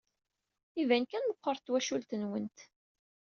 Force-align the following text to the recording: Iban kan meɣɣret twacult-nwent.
Iban 0.81 1.03
kan 1.09 1.23
meɣɣret 1.27 1.63
twacult-nwent. 1.65 2.57